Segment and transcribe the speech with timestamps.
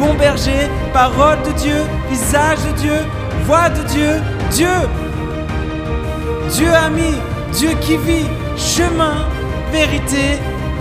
[0.00, 2.98] bon berger, parole de Dieu, visage de Dieu,
[3.44, 4.12] voix de Dieu,
[4.50, 4.78] Dieu.
[6.56, 7.12] Dieu ami,
[7.52, 9.28] Dieu qui vit, chemin,
[9.70, 10.38] vérité,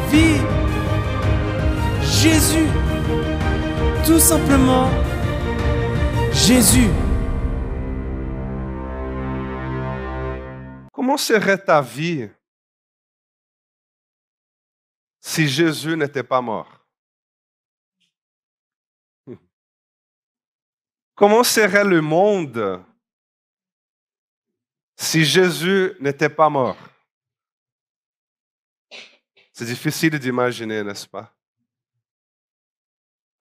[0.09, 0.41] vie.
[2.01, 2.69] Jésus.
[4.05, 4.89] Tout simplement,
[6.31, 6.89] Jésus.
[10.93, 12.29] Comment serait ta vie
[15.19, 16.78] si Jésus n'était pas mort?
[21.19, 22.81] Comment serait le monde
[24.95, 26.77] si Jésus n'était pas mort?
[29.51, 31.29] C'est difficile d'imaginer, n'est-ce pas?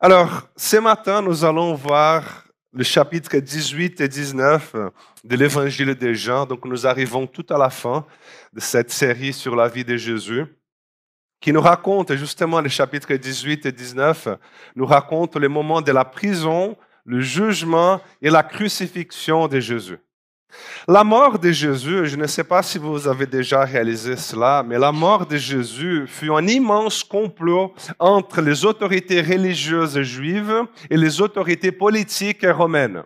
[0.00, 4.74] Alors, ce matin, nous allons voir le chapitre 18 et 19
[5.22, 6.47] de l'évangile de Jean.
[6.47, 8.05] Donc, nous arrivons tout à la fin
[8.52, 10.45] de cette série sur la vie de Jésus,
[11.41, 14.30] qui nous raconte justement le chapitre 18 et 19,
[14.74, 16.77] nous raconte le moment de la prison,
[17.09, 19.98] le jugement et la crucifixion de Jésus.
[20.87, 24.78] La mort de Jésus, je ne sais pas si vous avez déjà réalisé cela, mais
[24.78, 31.20] la mort de Jésus fut un immense complot entre les autorités religieuses juives et les
[31.23, 33.03] autorités politiques romaines.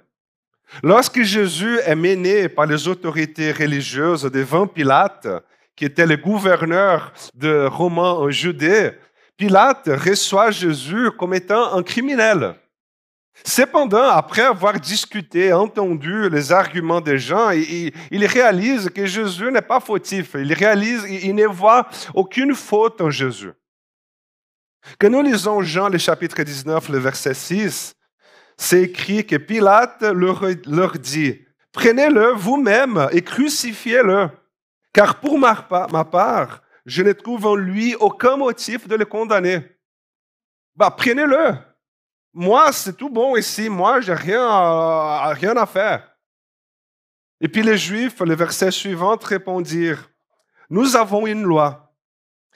[0.82, 5.28] Lorsque Jésus est mené par les autorités religieuses devant Pilate,
[5.76, 8.90] qui était le gouverneur de Romains en Judée,
[9.36, 12.56] Pilate reçoit Jésus comme étant un criminel.
[13.44, 19.80] Cependant, après avoir discuté, entendu les arguments des gens, il, réalise que Jésus n'est pas
[19.80, 20.32] fautif.
[20.34, 23.52] Il réalise, il ne voit aucune faute en Jésus.
[24.98, 27.94] Quand nous lisons Jean, le chapitre 19, le verset 6,
[28.56, 31.40] c'est écrit que Pilate leur, leur dit,
[31.72, 34.28] prenez-le vous-même et crucifiez-le,
[34.92, 35.54] car pour ma,
[36.04, 39.60] part, je ne trouve en lui aucun motif de le condamner.
[40.76, 41.54] Bah, prenez-le.
[42.32, 43.68] Moi, c'est tout bon ici.
[43.68, 46.16] Moi, j'ai rien, à, rien à faire.
[47.40, 50.10] Et puis les Juifs, le verset suivant, répondirent,
[50.70, 51.92] nous avons une loi.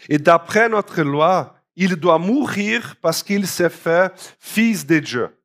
[0.09, 5.37] Et d'après notre loi, il doit mourir parce qu'il s'est fait fils de Dieu.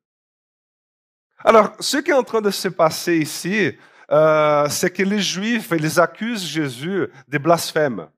[1.44, 3.76] Alors, ce qui est en train de se passer ici,
[4.10, 8.08] euh, c'est que les Juifs, ils accusent Jésus de blasphème.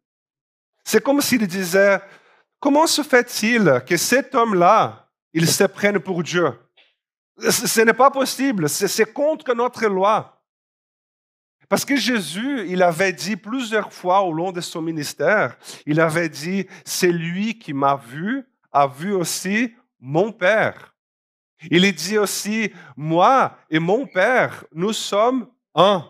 [0.84, 2.00] C'est comme s'ils disaient,
[2.60, 5.03] comment se fait-il que cet homme-là,
[5.34, 6.52] ils se prennent pour Dieu.
[7.38, 10.40] Ce n'est pas possible, c'est contre notre loi.
[11.68, 15.56] Parce que Jésus, il avait dit plusieurs fois au long de son ministère,
[15.86, 20.94] il avait dit, c'est lui qui m'a vu, a vu aussi mon Père.
[21.70, 26.06] Il dit aussi, moi et mon Père, nous sommes un.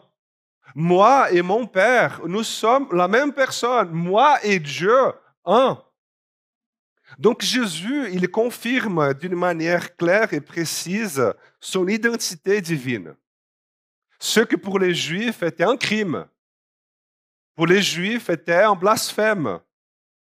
[0.75, 3.91] Moi et mon Père, nous sommes la même personne.
[3.93, 4.99] Moi et Dieu,
[5.45, 5.81] un.
[7.19, 11.23] Donc Jésus, il confirme d'une manière claire et précise
[11.61, 13.15] son identité divine.
[14.19, 16.27] Ce que pour les Juifs était un crime,
[17.55, 19.61] pour les Juifs était un blasphème.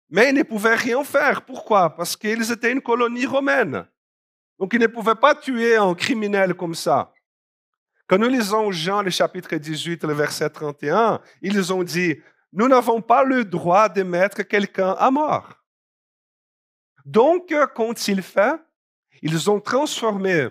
[0.10, 1.42] Mais ils ne pouvaient rien faire.
[1.44, 1.96] Pourquoi?
[1.96, 3.86] Parce qu'ils étaient une colonie romaine.
[4.60, 7.14] Donc ils ne pouvaient pas tuer un criminel comme ça.
[8.08, 12.16] Quand nous lisons Jean, le chapitre 18, le verset 31, ils ont dit,
[12.54, 15.62] nous n'avons pas le droit de mettre quelqu'un à mort.
[17.08, 18.60] Donc, qu'ont-ils fait
[19.22, 20.50] Ils ont transformé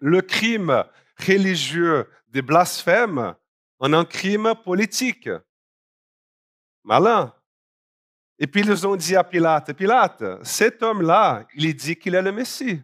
[0.00, 0.84] le crime
[1.18, 3.34] religieux de blasphème
[3.78, 5.30] en un crime politique.
[6.84, 7.34] Malin.
[8.38, 12.32] Et puis ils ont dit à Pilate, Pilate, cet homme-là, il dit qu'il est le
[12.32, 12.82] Messie.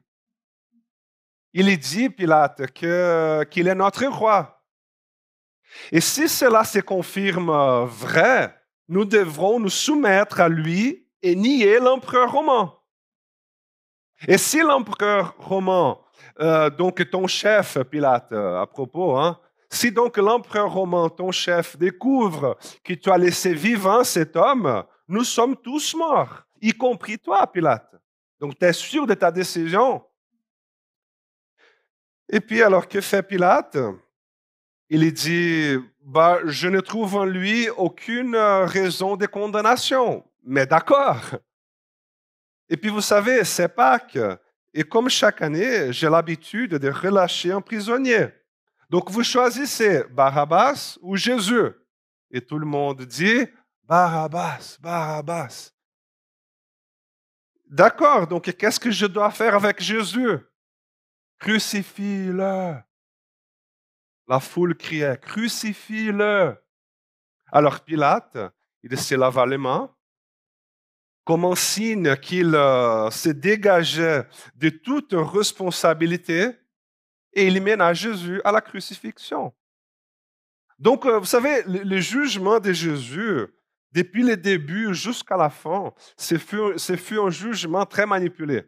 [1.53, 4.65] Il dit, Pilate, qu'il est notre roi.
[5.93, 8.59] Et si cela se confirme vrai,
[8.89, 12.75] nous devrons nous soumettre à lui et nier l'empereur romain.
[14.27, 15.99] Et si l'empereur romain,
[16.41, 19.39] euh, donc ton chef, Pilate, euh, à propos, hein,
[19.71, 25.25] si donc l'empereur romain, ton chef, découvre que tu as laissé vivant cet homme, nous
[25.25, 27.95] sommes tous morts, y compris toi, Pilate.
[28.41, 30.03] Donc tu es sûr de ta décision?
[32.29, 33.77] Et puis alors que fait Pilate?
[34.91, 40.25] Il dit, bah, je ne trouve en lui aucune raison de condamnation.
[40.45, 41.21] Mais d'accord,
[42.69, 44.19] et puis vous savez, c'est Pâques.
[44.73, 48.29] Et comme chaque année, j'ai l'habitude de relâcher un prisonnier.
[48.91, 51.71] Donc vous choisissez Barabbas ou Jésus.
[52.31, 53.47] Et tout le monde dit
[53.85, 55.71] Barabbas, Barabbas.
[57.67, 60.39] D'accord, donc qu'est-ce que je dois faire avec Jésus?
[61.39, 62.77] Crucifie-le.
[64.27, 66.57] La foule criait, crucifie-le.
[67.53, 68.39] Alors Pilate,
[68.83, 69.94] il se lava les mains
[71.25, 74.27] comme un signe qu'il euh, se dégageait
[74.57, 76.51] de toute responsabilité
[77.33, 79.53] et il mène à Jésus à la crucifixion.
[80.79, 83.47] Donc, euh, vous savez, le, jugement de Jésus,
[83.93, 88.65] depuis le début jusqu'à la fin, ce fut, un jugement très manipulé.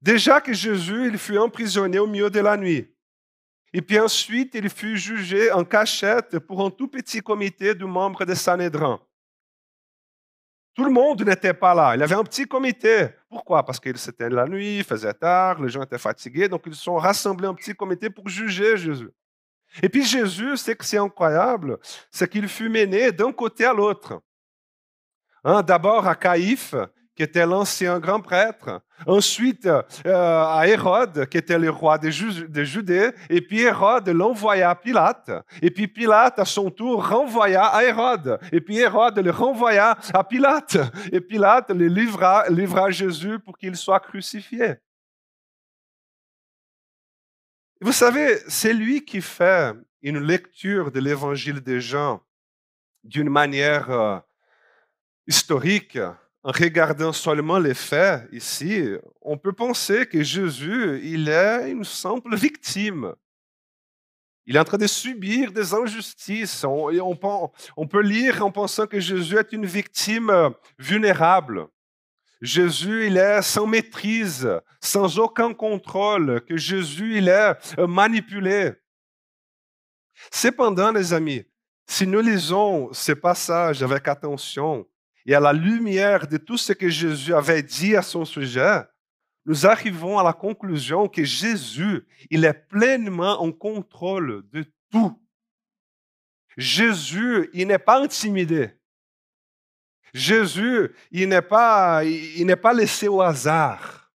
[0.00, 2.94] Déjà que Jésus, il fut emprisonné au milieu de la nuit.
[3.72, 8.24] Et puis ensuite, il fut jugé en cachette pour un tout petit comité de membres
[8.24, 9.00] de Sanhédrin.
[10.74, 11.94] Tout le monde n'était pas là.
[11.94, 13.08] Il y avait un petit comité.
[13.28, 13.64] Pourquoi?
[13.64, 16.96] Parce qu'il c'était la nuit, il faisait tard, les gens étaient fatigués, donc ils sont
[16.96, 19.10] rassemblés en petit comité pour juger Jésus.
[19.82, 21.78] Et puis Jésus, c'est que c'est incroyable,
[22.10, 24.20] c'est qu'il fut mené d'un côté à l'autre.
[25.44, 26.74] Hein, d'abord à Caïphe,
[27.22, 28.82] qui était l'ancien grand prêtre.
[29.06, 33.10] Ensuite, euh, à Hérode, qui était le roi de, Judée.
[33.30, 35.30] Et puis Hérode l'envoya à Pilate.
[35.60, 38.40] Et puis Pilate, à son tour, renvoya à Hérode.
[38.50, 40.78] Et puis Hérode le renvoya à Pilate.
[41.12, 44.74] Et Pilate le livra, livra à Jésus pour qu'il soit crucifié.
[47.80, 52.20] Vous savez, c'est lui qui fait une lecture de l'évangile des gens
[53.04, 54.18] d'une manière euh,
[55.28, 55.98] historique,
[56.44, 58.84] en regardant seulement les faits ici,
[59.20, 63.14] on peut penser que Jésus, il est une simple victime.
[64.44, 66.64] Il est en train de subir des injustices.
[66.64, 66.90] On,
[67.76, 71.68] on, peut lire en pensant que Jésus est une victime vulnérable.
[72.40, 74.48] Jésus, il est sans maîtrise,
[74.80, 78.72] sans aucun contrôle, que Jésus, il est euh, manipulé.
[80.32, 81.44] Cependant, les amis,
[81.86, 84.88] si nous lisons ces passages avec attention,
[85.26, 88.82] et à la lumière de tout ce que Jésus avait dit à son sujet,
[89.44, 95.20] nous arrivons à la conclusion que Jésus, il est pleinement en contrôle de tout.
[96.56, 98.70] Jésus, il n'est pas intimidé.
[100.14, 104.12] Jésus, il n'est pas, il n'est pas laissé au hasard.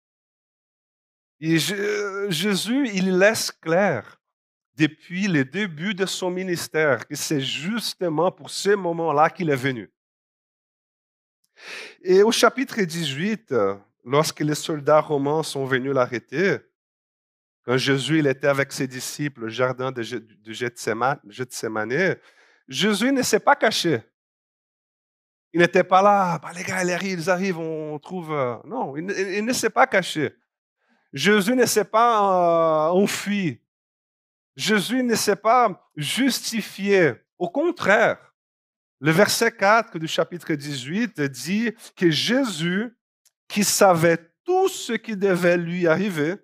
[1.41, 4.21] Jésus, il laisse clair
[4.77, 9.94] depuis le début de son ministère que c'est justement pour ce moment-là qu'il est venu.
[12.03, 13.55] Et au chapitre 18,
[14.05, 16.59] lorsque les soldats romains sont venus l'arrêter,
[17.65, 21.21] quand Jésus il était avec ses disciples au jardin de, Gethsemane,
[22.69, 24.03] Jésus ne s'est pas caché.
[25.53, 28.33] Il n'était pas là, bah, les gars, ils arrivent, on trouve.
[28.33, 30.35] Euh, non, il, ne s'est pas caché.
[31.13, 33.61] Jésus ne s'est pas euh, enfui.
[34.57, 37.15] Jésus ne s'est pas justifié.
[37.39, 38.34] Au contraire,
[39.05, 42.97] le verset 4 du chapitre 18 dit que Jésus,
[43.47, 46.37] qui savait tout ce qui devait lui arriver,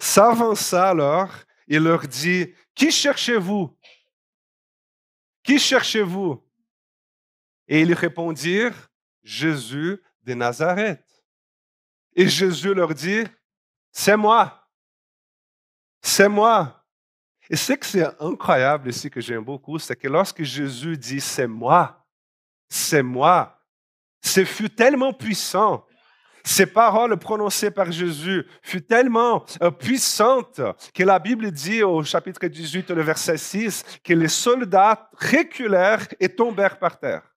[0.00, 1.30] s'avança alors
[1.68, 3.78] et leur dit, Qui cherchez-vous?
[5.42, 6.42] Qui cherchez-vous
[7.68, 8.88] Et ils répondirent,
[9.22, 11.04] Jésus de Nazareth.
[12.16, 13.24] Et Jésus leur dit,
[13.90, 14.70] C'est moi.
[16.00, 16.81] C'est moi.
[17.52, 21.46] Et ce que c'est incroyable ici que j'aime beaucoup, c'est que lorsque Jésus dit c'est
[21.46, 22.02] moi,
[22.66, 23.60] c'est moi,
[24.22, 25.84] ce fut tellement puissant.
[26.42, 30.62] Ces paroles prononcées par Jésus furent tellement euh, puissantes
[30.94, 36.34] que la Bible dit au chapitre 18, le verset 6, que les soldats reculèrent et
[36.34, 37.36] tombèrent par terre.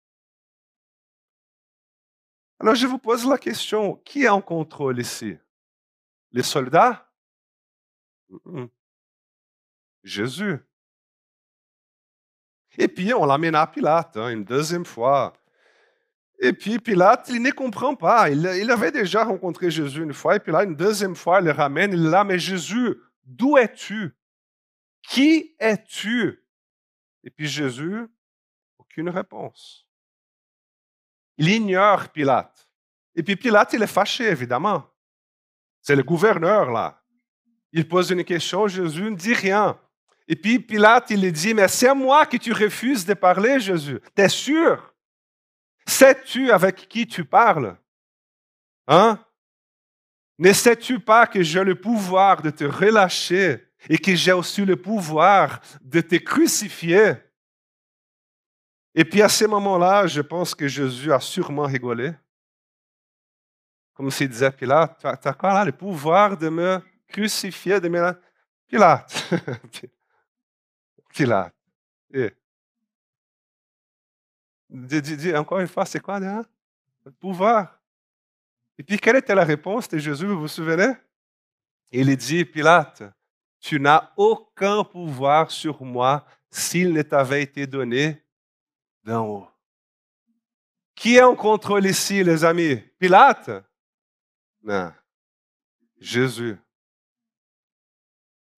[2.58, 5.36] Alors je vous pose la question, qui est en contrôle ici?
[6.32, 7.06] Les soldats?
[10.06, 10.60] Jésus.
[12.78, 15.34] Et puis, on l'amène à Pilate hein, une deuxième fois.
[16.40, 18.30] Et puis, Pilate, il ne comprend pas.
[18.30, 21.52] Il, avait déjà rencontré Jésus une fois, et puis là, une deuxième fois, il le
[21.52, 21.94] ramène.
[21.94, 24.16] Il là, mais Jésus, d'où es-tu?
[25.02, 26.44] Qui es-tu?
[27.24, 28.06] Et puis Jésus,
[28.78, 29.88] aucune réponse.
[31.38, 32.70] Il ignore Pilate.
[33.16, 34.86] Et puis Pilate, il est fâché, évidemment.
[35.82, 37.02] C'est le gouverneur, là.
[37.72, 39.80] Il pose une question, Jésus ne dit rien.
[40.28, 43.60] Et puis Pilate, il lui dit, mais c'est à moi que tu refuses de parler,
[43.60, 44.00] Jésus.
[44.16, 44.94] T'es sûr?
[45.88, 47.78] Sais-tu avec qui tu parles?
[48.88, 49.20] Hein?
[50.38, 54.76] Ne sais-tu pas que j'ai le pouvoir de te relâcher et que j'ai aussi le
[54.76, 57.14] pouvoir de te crucifier?
[58.96, 62.14] Et puis à ce moment-là, je pense que Jésus a sûrement rigolé.
[63.94, 68.14] Comme s'il disait Pilate, tu as quoi là, le pouvoir de me crucifier, de me...
[68.68, 69.30] Pilate.
[71.16, 71.56] Pilate.
[75.36, 76.20] Encore une fois, c'est quoi?
[76.20, 77.80] Le pouvoir.
[78.78, 80.94] Et puis, quelle était la réponse de Jésus, vous vous souvenez?
[81.92, 83.04] Il dit, Pilate,
[83.62, 88.22] tu n'as aucun pouvoir sur moi s'il ne t'avait été donné
[89.04, 89.48] d'en haut.
[90.94, 92.76] Qui est en contrôle ici, les amis?
[93.00, 93.52] Pilate?
[94.62, 94.92] Non.
[95.98, 96.58] Jésus.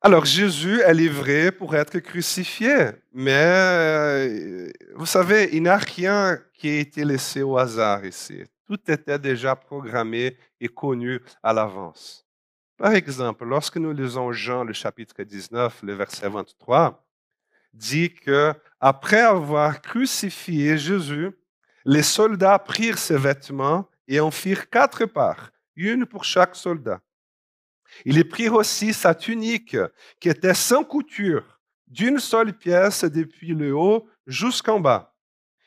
[0.07, 6.39] Alors Jésus est livré pour être crucifié, mais euh, vous savez, il n'y a rien
[6.53, 8.41] qui a été laissé au hasard ici.
[8.65, 12.25] Tout était déjà programmé et connu à l'avance.
[12.77, 17.05] Par exemple, lorsque nous lisons Jean le chapitre 19, le verset 23,
[17.73, 21.31] dit que après avoir crucifié Jésus,
[21.83, 27.01] les soldats prirent ses vêtements et en firent quatre parts, une pour chaque soldat.
[28.05, 29.77] Ils prirent aussi sa tunique,
[30.19, 35.15] qui était sans couture, d'une seule pièce depuis le haut jusqu'en bas.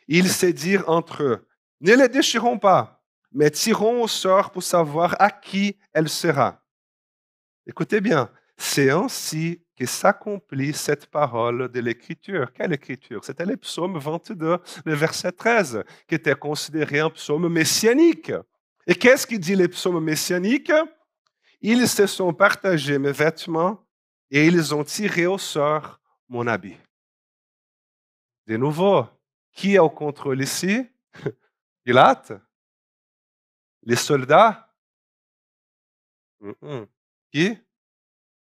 [0.06, 1.48] Ils se dirent entre eux,
[1.80, 6.62] ne les déchirons pas, mais tirons au sort pour savoir à qui elle sera.
[7.66, 12.52] Écoutez bien, c'est ainsi que s'accomplit cette parole de l'Écriture.
[12.52, 13.24] Quelle Écriture?
[13.24, 18.32] C'était le psaume 22, le verset 13, qui était considéré un psaume messianique.
[18.86, 20.72] Et qu'est-ce qu'il dit les psaumes messianiques?
[21.60, 23.84] Ils se sont partagés mes vêtements
[24.30, 26.76] et ils ont tiré au sort mon habit.
[28.46, 29.06] De nouveau,
[29.52, 30.88] qui est au contrôle ici?
[31.84, 32.32] Pilate?
[33.82, 34.72] Les soldats?
[37.32, 37.58] Qui?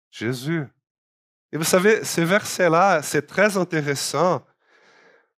[0.09, 0.65] Jésus.
[1.51, 4.45] Et vous savez, ce verset-là, c'est très intéressant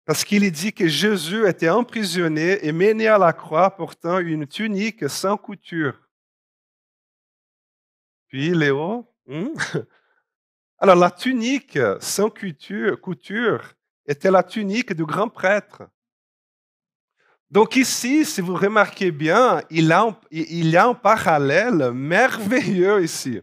[0.06, 5.10] parce qu'il dit que Jésus était emprisonné et mené à la croix portant une tunique
[5.10, 5.98] sans couture.
[8.32, 9.50] Puis Léo, hmm?
[10.80, 13.62] alors la tunique sans couture, couture
[14.06, 15.84] était la tunique du grand prêtre.
[17.50, 19.86] Donc ici, si vous remarquez bien, il
[20.70, 23.42] y a un parallèle merveilleux ici.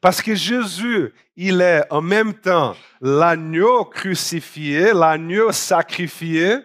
[0.00, 6.58] Parce que Jésus, il est en même temps l'agneau crucifié, l'agneau sacrifié,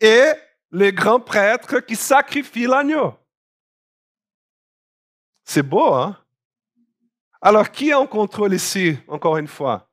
[0.00, 0.32] et
[0.70, 3.14] le grand prêtre qui sacrifie l'agneau.
[5.44, 6.16] C'est beau, hein?
[7.40, 9.88] Alors, qui est en contrôle ici, encore une fois?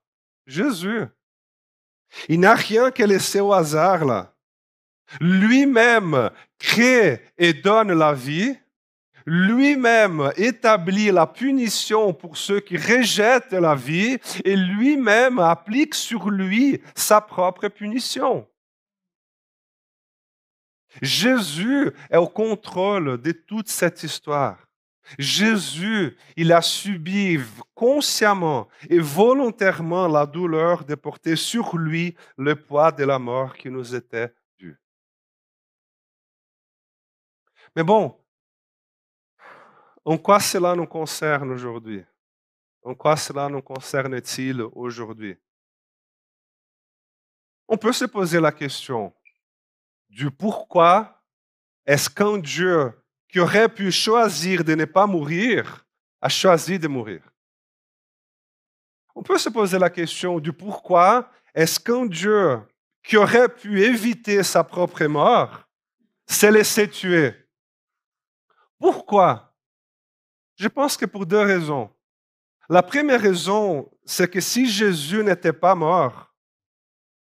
[0.47, 1.05] Jésus.
[2.29, 4.33] Il n'a rien qu'à laisser au hasard là.
[5.19, 8.57] Lui-même crée et donne la vie,
[9.25, 16.81] lui-même établit la punition pour ceux qui rejettent la vie et lui-même applique sur lui
[16.95, 18.47] sa propre punition.
[21.01, 24.64] Jésus est au contrôle de toute cette histoire.
[25.19, 27.39] Jésus, il a subi
[27.73, 33.69] consciemment et volontairement la douleur de porter sur lui le poids de la mort qui
[33.69, 34.79] nous était due.
[37.75, 38.17] Mais bon,
[40.03, 42.03] en quoi cela nous concerne aujourd'hui?
[42.83, 45.37] En quoi cela nous concerne-t-il aujourd'hui?
[47.67, 49.13] On peut se poser la question
[50.09, 51.23] du pourquoi
[51.85, 52.93] est-ce qu'un Dieu
[53.35, 55.85] qui aurait pu choisir de ne pas mourir
[56.21, 57.21] a choisi de mourir
[59.13, 62.61] On peut se poser la question du pourquoi est-ce qu'un Dieu
[63.03, 65.67] qui aurait pu éviter sa propre mort
[66.25, 67.33] s'est laissé tuer?
[68.79, 69.53] Pourquoi?
[70.55, 71.89] Je pense que pour deux raisons.
[72.69, 76.33] La première raison, c'est que si Jésus n'était pas mort,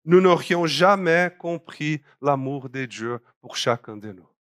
[0.03, 4.34] nous n'aurions jamais compris l'amour de Dieu pour chacun de nous.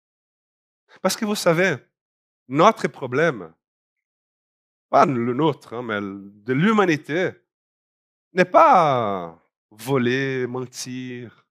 [1.01, 1.75] Parce que vous savez,
[2.47, 3.53] notre problème,
[4.89, 7.31] pas le nôtre, hein, mais de l'humanité,
[8.33, 11.45] n'est pas voler, mentir,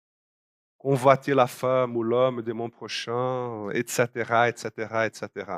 [0.76, 4.04] convoiter la femme ou l'homme de mon prochain, etc.,
[4.48, 4.70] etc.,
[5.06, 5.52] etc.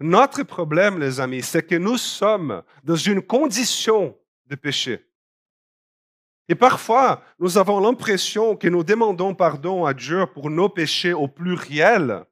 [0.00, 4.16] Notre problème, les amis, c'est que nous sommes dans une condition
[4.46, 5.06] de péché.
[6.48, 11.26] Et parfois, nous avons l'impression que nous demandons pardon à Dieu pour nos péchés au
[11.26, 12.24] pluriel,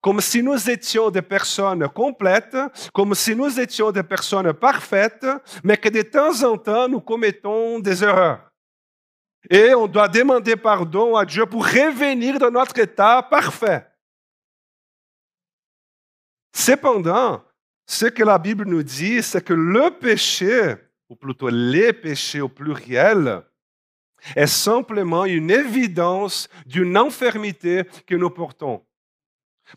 [0.00, 2.56] comme si nous étions des personnes complètes,
[2.92, 5.26] comme si nous étions des personnes parfaites,
[5.62, 8.50] mais que de temps en temps, nous commettons des erreurs.
[9.48, 13.86] Et on doit demander pardon à Dieu pour revenir dans notre état parfait.
[16.52, 17.44] Cependant,
[17.86, 20.76] ce que la Bible nous dit, c'est que le péché,
[21.08, 23.42] ou plutôt les péchés au pluriel,
[24.36, 28.84] est simplement une évidence d'une infirmité que nous portons.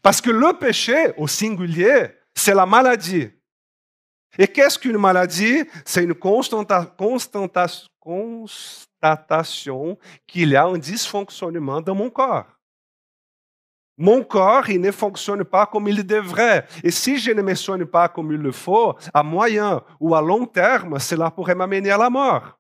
[0.02, 3.30] Parce que le péché, au singulier, c'est la maladie.
[4.38, 5.64] Et qu'est-ce qu'une maladie?
[5.86, 7.50] C'est une constatation
[10.26, 12.48] qu'il y a un dysfonctionnement dans mon corps.
[13.96, 16.66] Mon corps, il ne fonctionne pas comme il devrait.
[16.84, 20.22] Et si je ne me soigne pas comme il le faut, à moyen ou à
[20.22, 22.58] long terme, cela pourrait m'amener à la mort.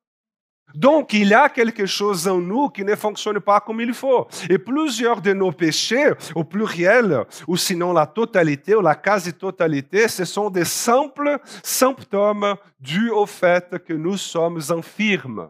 [0.74, 4.27] Donc, il y a quelque chose en nous qui ne fonctionne pas comme il faut.
[4.50, 10.25] Et plusieurs de nos péchés, au pluriel, ou sinon la totalité ou la quasi-totalité, ce
[10.25, 15.50] sont des simples symptômes dus au fait que nous sommes infirmes.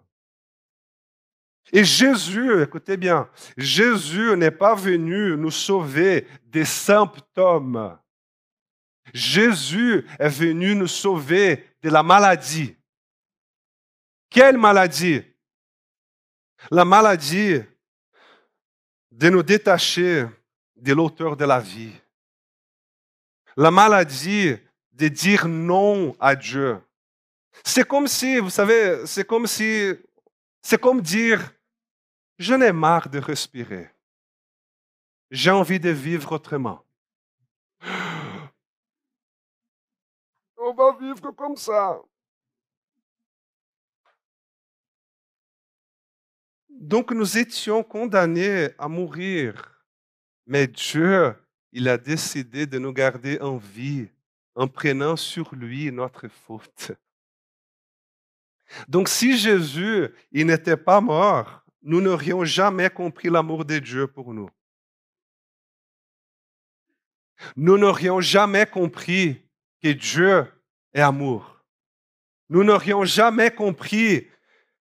[1.72, 3.28] Et Jésus, écoutez bien,
[3.58, 7.98] Jésus n'est pas venu nous sauver des symptômes.
[9.14, 12.76] Jésus est venu nous sauver de la maladie.
[14.34, 15.22] Quelle maladie?
[16.72, 17.62] La maladie
[19.12, 20.26] de nous détacher
[20.76, 21.94] de l'auteur de la vie.
[23.56, 24.58] La maladie
[24.92, 26.82] de dire non à Dieu.
[27.64, 29.94] C'est comme si, vous savez, c'est comme si,
[30.64, 31.54] c'est comme dire,
[32.40, 33.92] je n'ai marre de respirer.
[35.30, 36.84] J'ai envie de vivre autrement.
[40.58, 42.02] On va vivre comme ça.
[46.84, 49.80] Donc nous étions condamnés à mourir.
[50.46, 51.34] Mais Dieu,
[51.72, 54.10] il a décidé de nous garder en vie
[54.54, 56.92] en prenant sur lui notre faute.
[58.90, 64.50] Donc si Jésus, n'était pas mort, nous n'aurions jamais compris l'amour de Dieu pour nous.
[67.56, 69.42] Nous n'aurions jamais compris
[69.82, 70.46] que Dieu
[70.94, 71.64] est amour.
[72.50, 74.28] Nous n'aurions jamais compris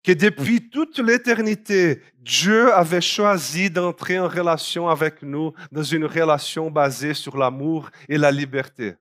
[0.04, 6.70] que depuis toute l'éternité, Dieu avait choisi d'entrer en relation avec nous dans une relation
[6.70, 8.94] basée sur l'amour et la liberté.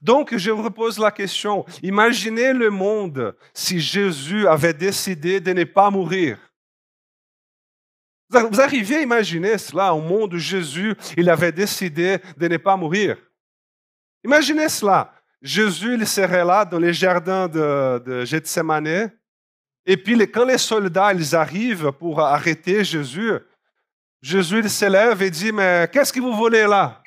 [0.00, 5.64] Donc, je vous repose la question, imaginez le monde si Jésus avait décidé de ne
[5.64, 6.38] pas mourir.
[8.30, 12.76] Vous arrivez à imaginer cela, un monde où Jésus, il avait décidé de ne pas
[12.76, 13.16] mourir?
[14.22, 15.12] Imaginez cela.
[15.42, 19.10] Jésus, il serait là dans les jardins de, de Gethsemane,
[19.92, 23.32] et puis, quand les soldats ils arrivent pour arrêter Jésus,
[24.22, 27.02] Jésus s'élève et dit, mais qu'est-ce que vous voulez là?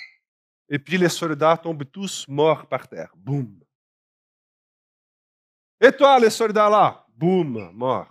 [0.68, 3.14] Et puis les soldats tombent tous morts par terre.
[3.16, 3.58] Boum.
[5.80, 7.06] Et toi, les soldats là?
[7.16, 8.10] Boum, mort.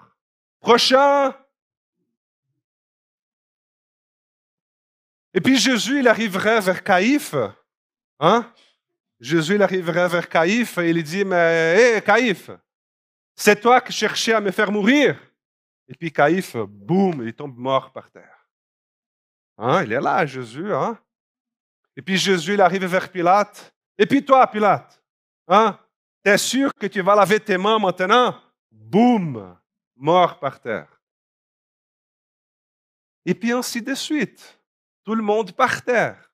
[0.58, 1.34] Prochain.
[5.34, 7.34] Et puis Jésus, il arriverait vers Caïphe.
[8.18, 8.50] Hein?
[9.20, 12.50] Jésus, il arriverait vers Caïphe et il dit, mais hé, Caïphe,
[13.42, 15.20] c'est toi qui cherchais à me faire mourir.
[15.88, 18.46] Et puis Caïphe, boum, il tombe mort par terre.
[19.58, 20.72] Hein, il est là, Jésus.
[20.72, 20.96] Hein?
[21.96, 23.74] Et puis Jésus, il arrive vers Pilate.
[23.98, 25.02] Et puis toi, Pilate,
[25.48, 25.76] hein?
[26.24, 28.40] es sûr que tu vas laver tes mains maintenant?
[28.70, 29.58] Boum,
[29.96, 31.00] mort par terre.
[33.26, 34.56] Et puis ainsi de suite.
[35.02, 36.32] Tout le monde par terre.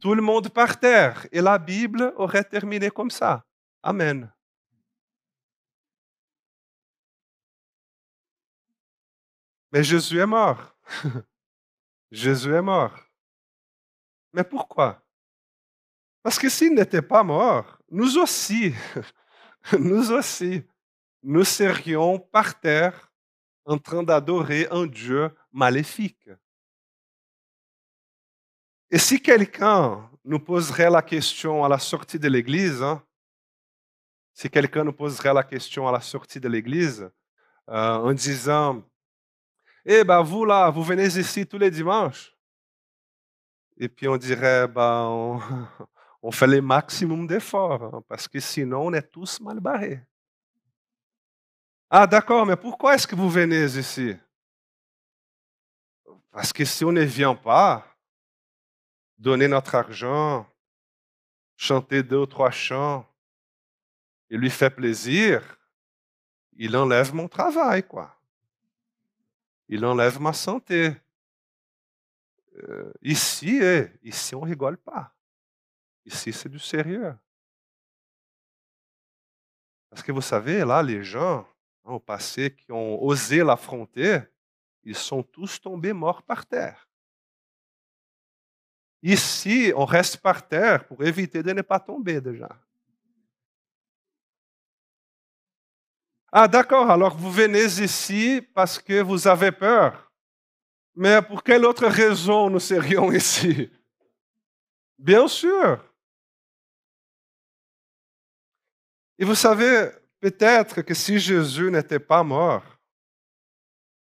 [0.00, 1.26] Tout le monde par terre.
[1.32, 3.44] Et la Bible aurait terminé comme ça.
[3.82, 4.30] Amen.
[9.72, 10.76] Mais Jésus est mort.
[12.10, 12.96] Jésus est mort.
[14.32, 15.02] Mais pourquoi?
[16.22, 18.74] Parce que s'il n'était pas mort, nous aussi,
[19.78, 20.62] nous aussi,
[21.22, 23.10] nous serions par terre
[23.64, 26.28] en train d'adorer un Dieu maléfique.
[28.90, 33.02] Et si quelqu'un nous poserait la question à la sortie de l'Église, hein,
[34.32, 37.08] si quelqu'un nous poserait la question à la sortie de l'Église
[37.68, 38.82] euh, en disant,
[39.84, 42.34] eh ben vous là, vous venez ici tous les dimanches?
[43.76, 45.38] Et puis on dirait, ben,
[46.22, 50.02] on, fait le maximum d'efforts, hein, parce que sinon on est tous mal barrés.
[51.88, 54.16] Ah d'accord, mais pourquoi est-ce que vous venez ici?
[56.30, 57.84] Parce que si on ne vient pas,
[59.18, 60.46] donner notre argent,
[61.56, 63.06] chanter deux ou trois chants,
[64.28, 65.42] et lui fait plaisir,
[66.52, 68.19] il enlève mon travail, quoi
[69.70, 70.92] il enlève ma santé.
[72.64, 75.14] Euh, ici, eh, ici, on ne rigole pas.
[76.04, 77.14] Ici, c'est du sérieux.
[79.88, 81.46] Parce que vous savez, là, les gens
[81.84, 84.18] hein, au passé qui ont osé l'affronter,
[84.82, 86.88] ils sont tous tombés morts par terre.
[89.02, 92.60] Ici, on reste par terre pour éviter de ne pas tomber déjà.
[96.32, 100.12] Ah d'accord, alors vous venez ici parce que vous avez peur.
[100.94, 103.70] Mais pour quelle autre raison nous serions ici?
[104.98, 105.82] Bien sûr.
[109.18, 109.90] Et vous savez,
[110.20, 112.64] peut-être que si Jésus n'était pas mort,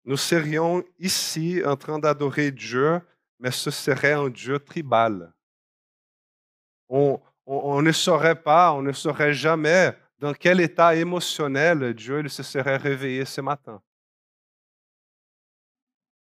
[0.06, 3.02] nous serions ici en train d'adorer Dieu,
[3.40, 5.34] mais ce serait un Dieu tribal.
[6.90, 7.20] On,
[7.82, 13.26] ne saurait pas, on ne saurait jamais dans quel état émotionnel Dieu se serait réveillé
[13.26, 13.82] ce matin.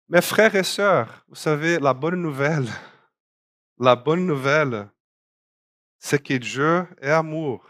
[0.09, 2.69] Mes frères et sœurs, vous savez, la bonne nouvelle,
[3.81, 4.89] la bonne nouvelle,
[5.99, 7.69] c'est que Dieu est amour.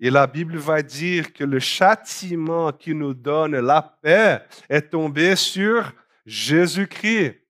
[0.00, 5.36] Et la Bible va dire que le châtiment qui nous donne la paix est tombé
[5.36, 5.92] sur
[6.24, 7.43] Jésus-Christ.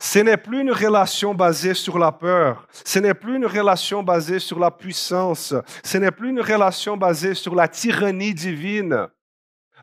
[0.00, 4.38] Ce n'est plus une relation basée sur la peur, ce n'est plus une relation basée
[4.38, 9.08] sur la puissance, ce n'est plus une relation basée sur la tyrannie divine.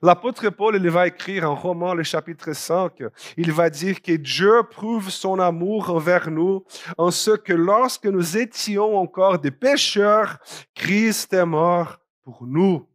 [0.01, 3.03] L'apôtre Paul, il va écrire en Romains, le chapitre 5,
[3.37, 6.65] il va dire que Dieu prouve son amour envers nous
[6.97, 10.39] en ce que lorsque nous étions encore des pécheurs,
[10.75, 12.85] Christ est mort pour nous.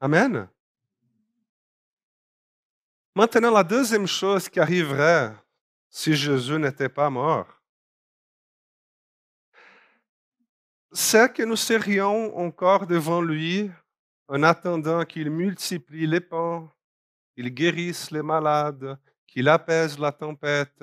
[0.00, 0.48] Amen.
[3.14, 5.34] Maintenant, la deuxième chose qui arriverait
[5.90, 7.46] si Jésus n'était pas mort,
[10.90, 13.70] c'est que nous serions encore devant lui
[14.28, 16.70] en attendant qu'il multiplie les pains,
[17.34, 20.82] qu'il guérisse les malades, qu'il apaise la tempête.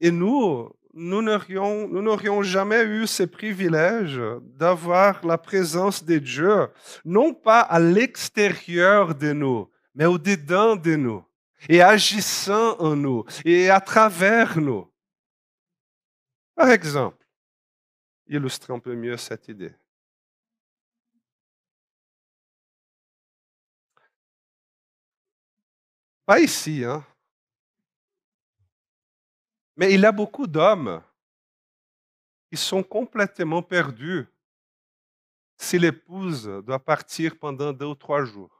[0.00, 6.66] Et nous, nous n'aurions jamais eu ce privilège d'avoir la présence de Dieu,
[7.04, 11.24] non pas à l'extérieur de nous, mais au-dedans de nous,
[11.68, 14.90] et agissant en nous, et à travers nous.
[16.54, 17.26] Par exemple,
[18.26, 19.74] illustre un peu mieux cette idée.
[26.26, 27.04] Pas ici, hein.
[29.76, 31.02] Mais il y a beaucoup d'hommes
[32.50, 34.26] qui sont complètement perdus
[35.56, 38.57] si l'épouse doit partir pendant deux ou trois jours.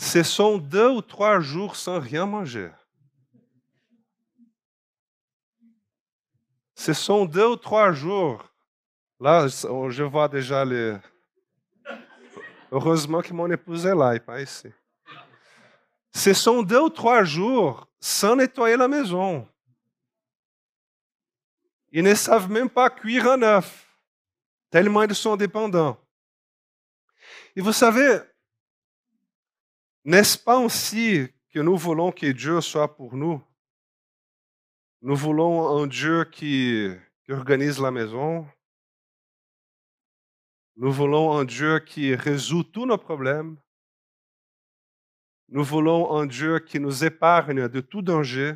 [0.00, 2.70] Ce sont deux ou trois jours sans rien manger.
[6.74, 8.50] Ce sont deux ou trois jours.
[9.20, 10.96] Là, je vois déjà les.
[12.72, 14.72] Heureusement que mon épouse est là et pas ici.
[16.14, 19.46] Ce sont deux ou trois jours sans nettoyer la maison.
[21.92, 23.86] Ils ne savent même pas cuire un œuf,
[24.70, 26.00] tellement ils sont dépendants.
[27.54, 28.20] Et vous savez,
[30.04, 33.42] n'est-ce pas aussi que nous voulons que Dieu soit pour nous?
[35.02, 36.90] Nous voulons un Dieu qui,
[37.24, 38.46] qui organise la maison.
[40.76, 43.56] Nous voulons un Dieu qui résout tous nos problèmes.
[45.48, 48.54] Nous voulons un Dieu qui nous épargne de tout danger.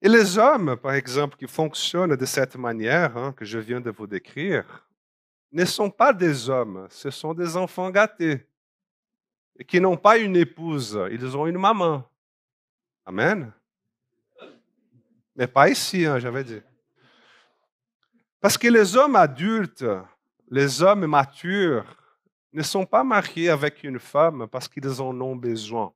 [0.00, 3.90] Et les hommes, par exemple, qui fonctionnent de cette manière hein, que je viens de
[3.90, 4.87] vous décrire,
[5.50, 8.46] ne sont pas des hommes, ce sont des enfants gâtés,
[9.66, 12.04] qui n'ont pas une épouse, ils ont une maman.
[13.04, 13.52] Amen.
[15.34, 16.60] Mais pas ici, hein, j'avais dit.
[18.40, 19.84] Parce que les hommes adultes,
[20.50, 21.84] les hommes matures,
[22.52, 25.92] ne sont pas mariés avec une femme parce qu'ils en ont besoin,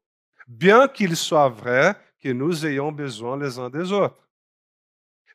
[0.47, 4.17] bien qu'il soit vrai que nous ayons besoin les uns des autres.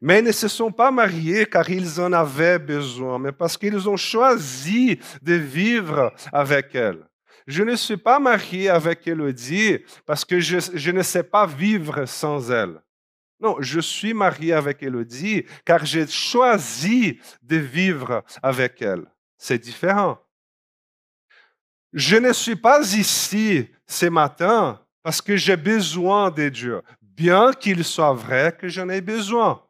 [0.01, 3.89] Mais ils ne se sont pas mariés car ils en avaient besoin, mais parce qu'ils
[3.89, 7.07] ont choisi de vivre avec elle.
[7.47, 12.51] Je ne suis pas marié avec Elodie parce que je, ne sais pas vivre sans
[12.51, 12.81] elle.
[13.39, 19.05] Non, je suis marié avec Elodie car j'ai choisi de vivre avec elle.
[19.37, 20.19] C'est différent.
[21.93, 27.85] Je ne suis pas ici ce matin parce que j'ai besoin de Dieu, bien qu'il
[27.85, 29.63] soit vrai que j'en ai besoin.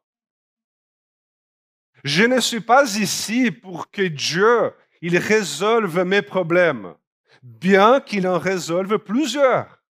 [2.08, 6.94] Je ne suis pas ici pour que Dieu il résolve mes problèmes,
[7.44, 9.84] bien qu'il en résolve plusieurs.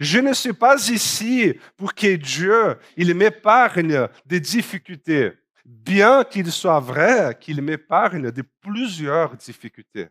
[0.00, 6.80] Je ne suis pas ici pour que Dieu il m'épargne des difficultés, bien qu'il soit
[6.80, 10.08] vrai qu'il m'épargne de plusieurs difficultés.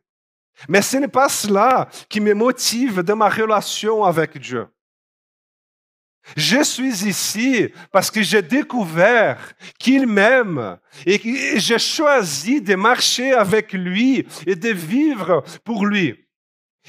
[0.70, 4.66] Mais ce n'est pas cela qui me motive dans ma relation avec Dieu.
[6.36, 11.20] Je suis ici parce que j'ai découvert qu'il m'aime et
[11.60, 16.16] j'ai choisi de marcher avec lui et de vivre pour lui.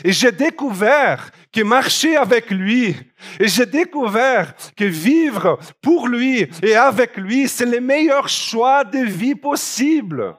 [0.05, 2.97] Et j'ai découvert que marcher avec lui,
[3.39, 9.01] et j'ai découvert que vivre pour lui et avec lui, c'est le meilleur choix de
[9.01, 10.37] vie possible.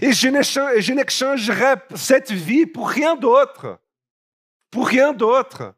[0.00, 0.28] Et je
[0.92, 3.80] n'échangerai cette vie pour rien d'autre.
[4.70, 5.74] Pour rien d'autre.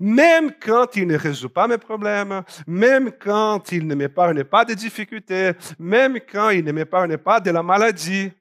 [0.00, 4.74] Même quand il ne résout pas mes problèmes, même quand il ne m'épargne pas des
[4.74, 8.32] difficultés, même quand il ne m'épargne pas de la maladie.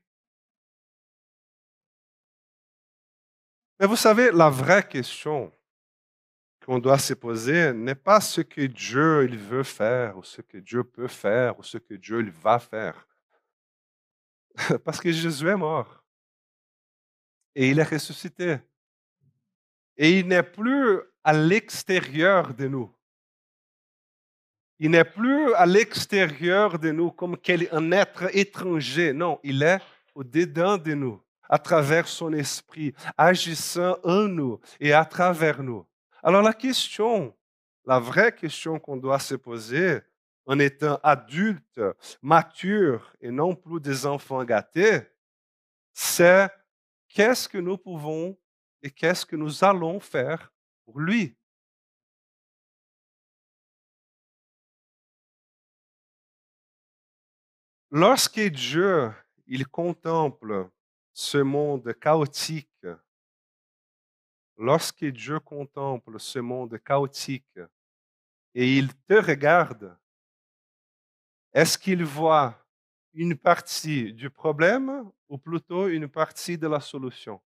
[3.79, 5.51] Mais vous savez, la vraie question
[6.65, 10.57] qu'on doit se poser n'est pas ce que Dieu il veut faire, ou ce que
[10.57, 13.07] Dieu peut faire, ou ce que Dieu il va faire.
[14.83, 16.03] Parce que Jésus est mort.
[17.53, 18.57] Et il est ressuscité.
[19.97, 22.93] Et il n'est plus à l'extérieur de nous.
[24.77, 27.35] Il n'est plus à l'extérieur de nous comme
[27.71, 29.11] un être étranger.
[29.11, 29.81] Non, il est
[30.13, 35.83] au-dedans de nous, à travers son esprit, agissant en nous et à travers nous.
[36.21, 37.35] Alors la question,
[37.85, 40.01] la vraie question qu'on doit se poser
[40.45, 41.81] en étant adulte,
[42.21, 45.01] mature et non plus des enfants gâtés,
[45.91, 46.51] c'est
[47.09, 48.37] qu'est-ce que nous pouvons
[48.83, 50.51] et qu'est-ce que nous allons faire
[50.85, 51.35] pour lui.
[57.91, 59.11] Lorsque Dieu,
[59.47, 60.69] il contemple
[61.13, 62.85] ce monde chaotique,
[64.57, 67.59] lorsque Dieu contemple ce monde chaotique.
[68.53, 69.97] Et il te regarde,
[71.53, 72.65] est-ce qu'il voit
[73.13, 77.41] une partie du problème ou plutôt une partie de la solution?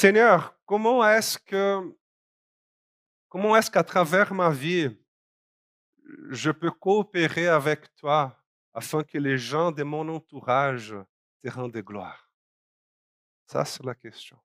[0.00, 1.92] Seigneur, comment est-ce que,
[3.28, 4.96] comment est-ce qu'à travers ma vie,
[6.30, 8.40] je peux coopérer avec toi
[8.72, 10.94] afin que les gens de mon entourage
[11.42, 12.30] te rendent gloire?
[13.44, 14.38] Ça, c'est la question.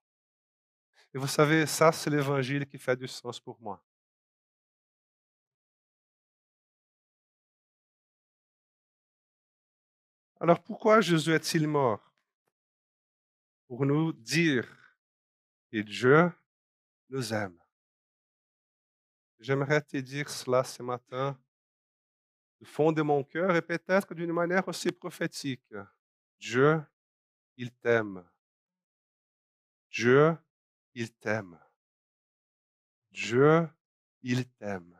[1.14, 3.80] Et vous savez, ça, c'est l'évangile qui fait du sens pour moi.
[10.40, 12.12] Alors pourquoi Jésus est-il mort?
[13.68, 14.66] Pour nous dire
[15.74, 16.30] et Dieu
[17.10, 17.58] nous aime.
[19.40, 21.36] J'aimerais te dire cela ce matin
[22.60, 25.74] du fond de mon cœur et peut-être d'une manière aussi prophétique.
[26.38, 26.80] Dieu,
[27.56, 28.24] il t'aime.
[29.90, 30.36] Dieu,
[30.94, 31.58] il t'aime.
[33.10, 33.68] Dieu,
[34.22, 34.96] il t'aime.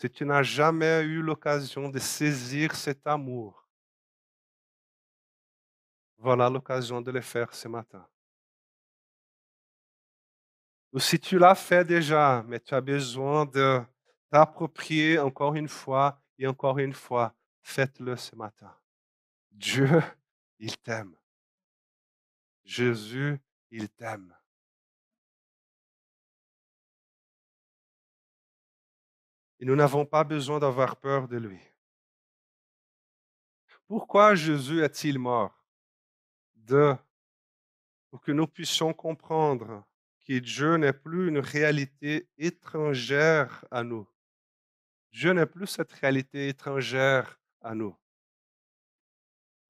[0.00, 3.63] Si tu n'as jamais eu l'occasion de saisir cet amour,
[6.24, 8.08] voilà l'occasion de le faire ce matin.
[10.94, 13.82] Ou si tu l'as fait déjà, mais tu as besoin de
[14.30, 18.74] t'approprier encore une fois et encore une fois, faites-le ce matin.
[19.50, 20.02] Dieu,
[20.58, 21.14] il t'aime.
[22.64, 23.38] Jésus,
[23.70, 24.34] il t'aime.
[29.60, 31.60] Et nous n'avons pas besoin d'avoir peur de lui.
[33.86, 35.63] Pourquoi Jésus est-il mort?
[36.66, 36.94] De,
[38.10, 39.84] pour que nous puissions comprendre
[40.26, 44.08] que Dieu n'est plus une réalité étrangère à nous.
[45.12, 47.96] Dieu n'est plus cette réalité étrangère à nous,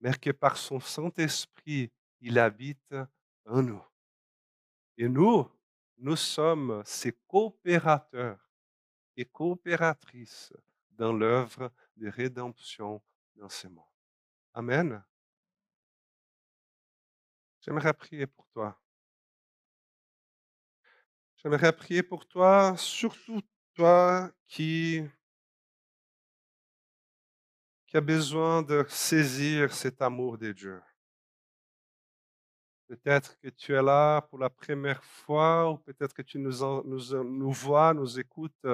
[0.00, 2.94] mais que par son Saint-Esprit, il habite
[3.44, 3.84] en nous.
[4.96, 5.50] Et nous,
[5.98, 8.38] nous sommes ses coopérateurs
[9.16, 10.52] et coopératrices
[10.90, 13.02] dans l'œuvre de rédemption
[13.34, 13.84] dans ce monde.
[14.54, 15.04] Amen.
[17.64, 18.78] J'aimerais prier pour toi.
[21.36, 23.40] J'aimerais prier pour toi, surtout
[23.72, 25.02] toi qui,
[27.86, 30.82] qui a besoin de saisir cet amour de Dieu.
[32.86, 37.24] Peut-être que tu es là pour la première fois ou peut-être que tu nous, nous,
[37.24, 38.66] nous vois, nous écoutes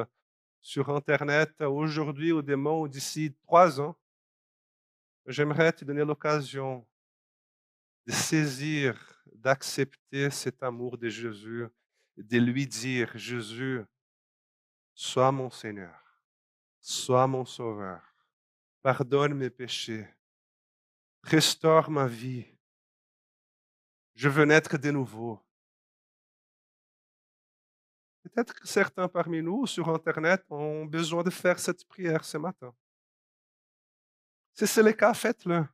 [0.61, 3.96] sur Internet aujourd'hui ou demain ou d'ici trois ans.
[5.26, 6.85] J'aimerais te donner l'occasion
[8.06, 11.66] de saisir, d'accepter cet amour de Jésus,
[12.16, 13.82] de lui dire, Jésus,
[14.94, 15.98] sois mon Seigneur,
[16.80, 18.02] sois mon Sauveur,
[18.82, 20.06] pardonne mes péchés,
[21.22, 22.46] restaure ma vie,
[24.14, 25.40] je veux naître de nouveau.
[28.22, 32.74] Peut-être que certains parmi nous sur Internet ont besoin de faire cette prière ce matin.
[34.52, 35.66] Si c'est le cas, faites-le.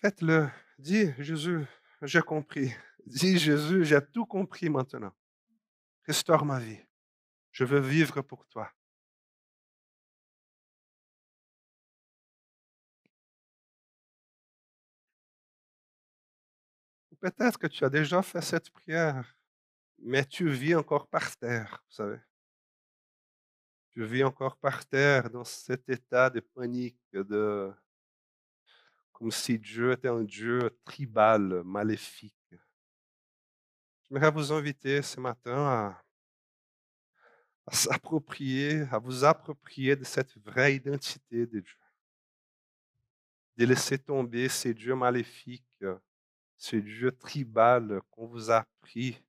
[0.00, 0.48] Faites-le.
[0.78, 1.66] Dis, Jésus,
[2.02, 2.72] j'ai compris.
[3.06, 5.12] Dis, Jésus, j'ai tout compris maintenant.
[6.06, 6.80] Restaure ma vie.
[7.52, 8.72] Je veux vivre pour toi.
[17.20, 19.36] Peut-être que tu as déjà fait cette prière,
[19.98, 22.18] mais tu vis encore par terre, vous savez.
[23.90, 27.70] tu vis encore par terre dans cet état de panique, de
[29.20, 32.34] comme si Dieu était un Dieu tribal, maléfique.
[34.08, 35.92] J'aimerais vous inviter ce matin
[37.66, 41.76] à, s'approprier, à vous approprier de cette vraie identité de Dieu.
[43.58, 45.84] De laisser tomber ces dieux maléfiques,
[46.56, 49.22] ces dieux tribal qu'on vous a appris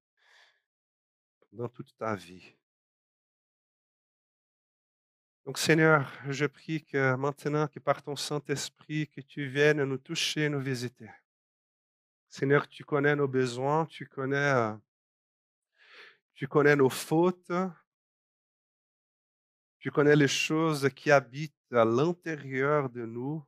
[1.52, 2.56] dans toute ta vie.
[5.52, 10.48] Donc Seigneur, je prie que maintenant que par ton Saint-Esprit, que tu viennes nous toucher,
[10.48, 11.10] nous visiter.
[12.30, 14.74] Seigneur, tu connais nos besoins, tu connais, euh,
[16.36, 17.52] tu connais nos fautes,
[19.78, 23.46] tu connais les choses qui habitent à l'intérieur de nous.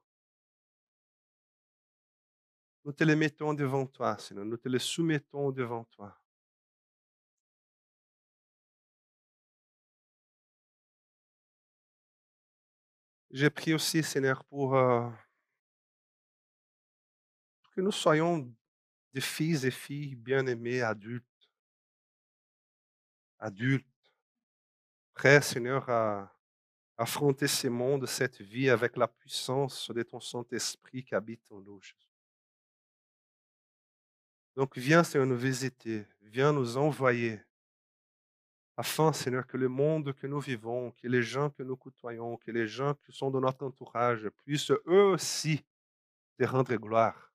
[2.83, 6.21] Nous te les mettons devant toi, Seigneur, nous te les soumettons devant toi.
[13.35, 15.09] J'ai prie aussi, Seigneur, pour, euh,
[17.63, 18.53] pour que nous soyons
[19.11, 21.25] des fils et filles bien-aimés, adultes.
[23.39, 23.87] Adultes.
[25.15, 26.31] Prêts, Seigneur, à
[26.95, 31.81] affronter ce monde, cette vie avec la puissance de ton Saint-Esprit qui habite en nous.
[34.55, 37.41] Donc viens, Seigneur, nous visiter, viens nous envoyer,
[38.77, 42.51] afin, Seigneur, que le monde que nous vivons, que les gens que nous côtoyons, que
[42.51, 45.63] les gens qui sont dans notre entourage puissent eux aussi
[46.37, 47.31] te rendre gloire.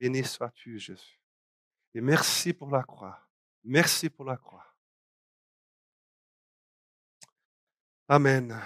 [0.00, 1.20] Béni sois-tu, Jésus.
[1.94, 3.20] Et merci pour la croix.
[3.64, 4.66] Merci pour la croix.
[8.08, 8.60] Amen.